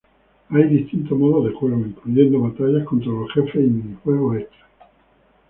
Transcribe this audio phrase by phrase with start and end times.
[0.49, 4.67] Hay distintos modos de juego, incluyendo batallas contra los jefes y minijuegos extra.